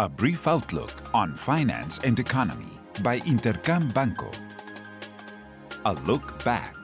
A 0.00 0.08
brief 0.08 0.46
outlook 0.46 0.92
on 1.12 1.34
finance 1.34 1.98
and 2.04 2.20
economy 2.20 2.70
by 3.02 3.18
Intercam 3.18 3.92
Banco. 3.92 4.30
A 5.86 5.94
look 6.06 6.44
back. 6.44 6.76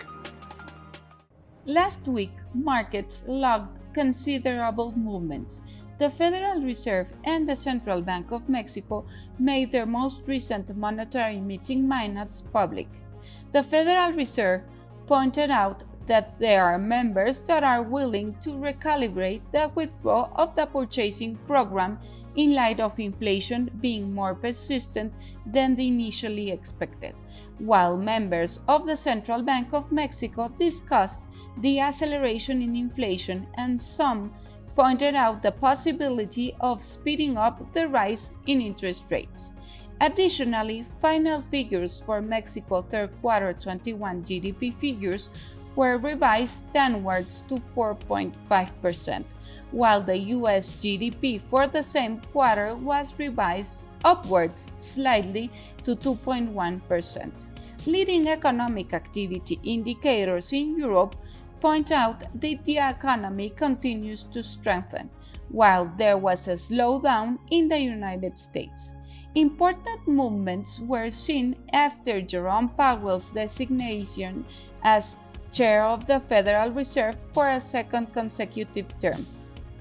Last 1.65 2.09
week, 2.09 2.33
markets 2.55 3.23
logged 3.29 3.79
considerable 3.95 4.91
movements. 4.99 5.63
The 5.99 6.11
Federal 6.11 6.61
Reserve 6.63 7.13
and 7.23 7.49
the 7.49 7.55
Central 7.55 8.03
Bank 8.03 8.33
of 8.33 8.49
Mexico 8.49 9.05
made 9.39 9.71
their 9.71 9.87
most 9.87 10.27
recent 10.27 10.77
monetary 10.77 11.39
meeting 11.39 11.87
minutes 11.87 12.43
public. 12.53 12.89
The 13.53 13.63
Federal 13.63 14.13
Reserve 14.15 14.63
pointed 15.07 15.53
out 15.53 15.85
that 16.07 16.39
there 16.39 16.65
are 16.65 16.79
members 16.79 17.41
that 17.41 17.65
are 17.65 17.83
willing 17.83 18.35
to 18.41 18.51
recalibrate 18.51 19.43
the 19.51 19.71
withdrawal 19.75 20.31
of 20.37 20.55
the 20.55 20.67
purchasing 20.67 21.37
program 21.47 21.99
in 22.37 22.55
light 22.55 22.81
of 22.81 22.99
inflation 22.99 23.71
being 23.81 24.13
more 24.13 24.35
persistent 24.35 25.13
than 25.47 25.75
the 25.75 25.87
initially 25.87 26.51
expected, 26.51 27.15
while 27.59 27.97
members 27.97 28.61
of 28.69 28.87
the 28.87 28.97
Central 28.97 29.43
Bank 29.43 29.69
of 29.73 29.93
Mexico 29.93 30.49
discussed 30.59 31.23
the 31.59 31.79
acceleration 31.79 32.61
in 32.61 32.75
inflation 32.75 33.47
and 33.55 33.81
some 33.81 34.33
pointed 34.75 35.15
out 35.15 35.43
the 35.43 35.53
possibility 35.53 36.55
of 36.61 36.83
speeding 36.83 37.39
up 37.39 37.73
the 37.73 37.87
rise 37.87 38.33
in 38.47 38.61
interest 38.61 39.05
rates. 39.11 39.53
Additionally, 40.01 40.85
final 40.99 41.41
figures 41.41 42.01
for 42.01 42.21
Mexico 42.21 42.83
third 42.83 43.11
quarter 43.21 43.53
21 43.53 44.25
GDP 44.25 44.75
figures 44.75 45.31
were 45.77 45.99
revised 45.99 46.73
downwards 46.73 47.43
to 47.49 47.55
4.5%, 47.55 49.25
while 49.71 50.01
the 50.01 50.19
US 50.19 50.71
GDP 50.71 51.41
for 51.41 51.67
the 51.67 51.83
same 51.83 52.21
quarter 52.33 52.75
was 52.77 53.19
revised 53.19 53.87
upwards 54.05 54.71
slightly 54.79 55.51
to 55.83 55.97
2.1%. 55.97 57.47
Leading 57.87 58.29
economic 58.29 58.95
activity 58.95 59.61
indicators 59.63 60.53
in 60.53 60.79
Europe 60.79 61.17
point 61.61 61.91
out 61.91 62.21
that 62.21 62.65
the 62.65 62.79
economy 62.79 63.51
continues 63.51 64.25
to 64.25 64.43
strengthen, 64.43 65.11
while 65.49 65.91
there 65.97 66.19
was 66.19 66.49
a 66.49 66.53
slowdown 66.53 67.39
in 67.51 67.69
the 67.69 67.79
United 67.79 68.39
States. 68.39 68.95
Important 69.35 70.07
movements 70.07 70.79
were 70.81 71.11
seen 71.11 71.57
after 71.73 72.21
Jerome 72.21 72.69
Powell's 72.69 73.33
designation 73.33 74.45
as 74.83 75.17
chair 75.55 75.85
of 75.85 76.05
the 76.07 76.19
Federal 76.19 76.71
Reserve 76.73 77.17
for 77.33 77.49
a 77.49 77.61
second 77.61 78.13
consecutive 78.13 78.91
term. 78.99 79.25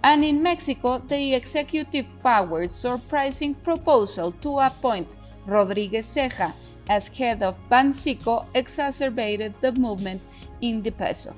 And 0.03 0.23
in 0.23 0.43
Mexico, 0.43 0.99
the 0.99 1.33
executive 1.33 2.05
power's 2.21 2.71
surprising 2.71 3.55
proposal 3.55 4.31
to 4.43 4.59
appoint 4.59 5.15
Rodriguez 5.47 6.05
Ceja 6.05 6.53
as 6.89 7.07
head 7.07 7.41
of 7.41 7.57
Banxico 7.69 8.45
exacerbated 8.53 9.53
the 9.61 9.71
movement 9.71 10.21
in 10.61 10.83
the 10.83 10.91
peso. 10.91 11.33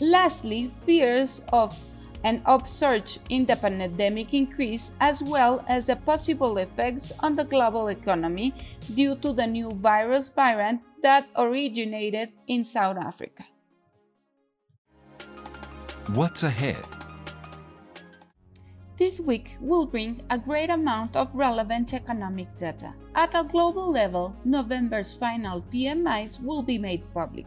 Lastly, 0.00 0.68
fears 0.68 1.42
of 1.52 1.76
an 2.22 2.42
upsurge 2.44 3.18
in 3.30 3.46
the 3.46 3.56
pandemic 3.56 4.34
increase, 4.34 4.92
as 5.00 5.22
well 5.22 5.64
as 5.68 5.86
the 5.86 5.96
possible 5.96 6.58
effects 6.58 7.12
on 7.20 7.34
the 7.34 7.44
global 7.44 7.88
economy 7.88 8.52
due 8.94 9.16
to 9.16 9.32
the 9.32 9.46
new 9.46 9.70
virus 9.72 10.28
variant 10.28 10.80
that 11.02 11.26
originated 11.36 12.28
in 12.46 12.62
South 12.62 12.98
Africa. 12.98 13.44
What's 16.14 16.42
ahead? 16.42 16.82
This 18.98 19.20
week 19.20 19.56
will 19.60 19.86
bring 19.86 20.22
a 20.28 20.38
great 20.38 20.68
amount 20.68 21.14
of 21.14 21.32
relevant 21.32 21.94
economic 21.94 22.48
data. 22.56 22.94
At 23.14 23.30
a 23.34 23.44
global 23.44 23.88
level, 23.88 24.34
November's 24.44 25.14
final 25.14 25.62
PMIs 25.72 26.42
will 26.42 26.64
be 26.64 26.78
made 26.78 27.04
public, 27.14 27.46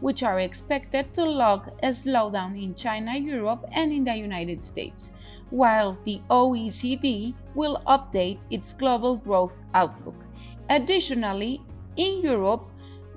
which 0.00 0.22
are 0.22 0.40
expected 0.40 1.14
to 1.14 1.24
log 1.24 1.72
a 1.82 1.88
slowdown 1.88 2.62
in 2.62 2.74
China, 2.74 3.16
Europe, 3.16 3.64
and 3.72 3.90
in 3.90 4.04
the 4.04 4.14
United 4.14 4.60
States, 4.60 5.12
while 5.48 5.96
the 6.04 6.20
OECD 6.28 7.32
will 7.54 7.80
update 7.86 8.40
its 8.50 8.74
global 8.74 9.16
growth 9.16 9.62
outlook. 9.72 10.20
Additionally, 10.68 11.62
in 11.96 12.20
Europe, 12.20 12.68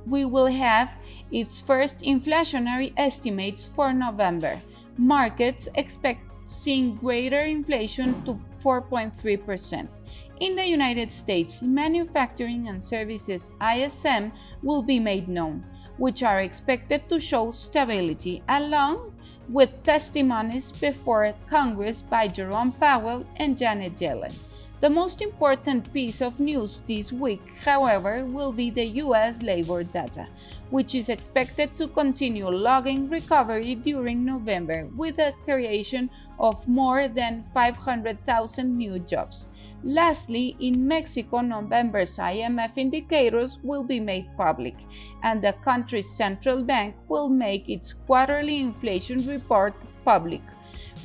we 0.08 0.24
will 0.24 0.47
have 0.47 0.96
its 1.31 1.59
first 1.59 2.00
inflationary 2.00 2.94
estimates 2.96 3.68
for 3.68 3.91
November 3.91 4.62
markets 4.98 5.68
expect 5.76 6.22
seeing 6.46 6.96
greater 6.96 7.42
inflation 7.42 8.24
to 8.24 8.40
4.3%. 8.62 10.02
In 10.40 10.56
the 10.56 10.66
United 10.66 11.12
States, 11.12 11.62
manufacturing 11.62 12.68
and 12.68 12.84
services 12.84 13.52
ISM 13.62 14.32
will 14.62 14.84
be 14.84 15.00
made 15.00 15.28
known, 15.28 15.66
which 15.98 16.24
are 16.24 16.42
expected 16.42 17.10
to 17.10 17.20
show 17.20 17.50
stability 17.52 18.44
along 18.48 19.14
with 19.50 19.84
testimonies 19.84 20.72
before 20.72 21.34
Congress 21.50 22.02
by 22.02 22.28
Jerome 22.28 22.72
Powell 22.74 23.26
and 23.38 23.58
Janet 23.58 23.96
Yellen. 23.96 24.34
The 24.81 24.90
most 24.90 25.22
important 25.22 25.91
piece 25.94 26.22
of 26.22 26.41
news 26.41 26.81
this 26.86 27.13
week, 27.13 27.41
however, 27.63 28.25
will 28.25 28.52
be 28.52 28.69
the 28.69 28.86
US 29.06 29.41
labor 29.41 29.84
data, 29.84 30.28
which 30.69 30.94
is 30.94 31.08
expected 31.08 31.78
to 31.78 31.88
continue 31.88 32.50
logging 32.50 33.09
recovery 33.09 33.75
during 33.75 34.25
November 34.25 34.90
with 34.97 35.16
the 35.16 35.34
creation 35.46 36.09
of 36.40 36.68
more 36.68 37.08
than 37.08 37.46
500,000 37.53 38.78
new 38.78 39.00
jobs. 39.00 39.47
Lastly, 39.81 40.58
in 40.59 40.85
Mexico, 40.85 41.40
November's 41.40 42.18
IMEF 42.19 42.78
indicators 42.78 43.59
will 43.64 43.84
be 43.84 44.02
made 44.02 44.28
public, 44.35 44.75
and 45.24 45.41
the 45.41 45.53
country's 45.64 46.09
central 46.09 46.62
bank 46.64 46.96
will 47.08 47.30
make 47.30 47.69
its 47.69 47.94
quarterly 47.94 48.59
inflation 48.59 49.25
report 49.25 49.74
public, 50.03 50.41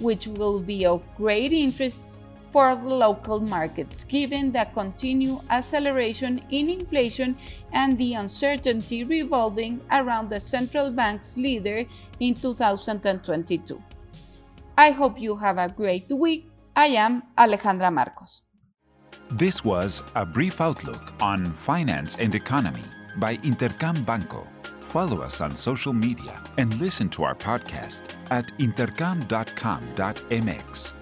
which 0.00 0.26
will 0.26 0.58
be 0.60 0.84
of 0.84 1.02
great 1.16 1.52
interest 1.52 2.26
for 2.50 2.74
local 2.74 3.40
markets, 3.40 4.04
given 4.04 4.52
the 4.52 4.66
continued 4.74 5.40
acceleration 5.50 6.42
in 6.50 6.68
inflation 6.68 7.36
and 7.72 7.96
the 7.98 8.14
uncertainty 8.14 9.04
revolving 9.04 9.80
around 9.90 10.30
the 10.30 10.40
central 10.40 10.90
bank's 10.90 11.36
leader 11.36 11.84
in 12.18 12.34
2022. 12.34 13.80
I 14.76 14.90
hope 14.90 15.20
you 15.20 15.36
have 15.36 15.58
a 15.58 15.68
great 15.68 16.10
week. 16.10 16.48
I 16.74 16.86
am 16.86 17.22
Alejandra 17.36 17.92
Marcos. 17.92 18.42
This 19.30 19.64
was 19.64 20.02
a 20.14 20.24
brief 20.26 20.60
outlook 20.60 21.12
on 21.20 21.52
finance 21.52 22.16
and 22.18 22.34
economy 22.34 22.82
by 23.18 23.36
Intercam 23.38 24.04
Banco. 24.04 24.46
Follow 24.80 25.20
us 25.20 25.40
on 25.40 25.54
social 25.54 25.92
media 25.92 26.42
and 26.56 26.74
listen 26.80 27.08
to 27.10 27.22
our 27.22 27.34
podcast 27.34 28.16
at 28.30 28.46
intercam.com.mx. 28.58 30.99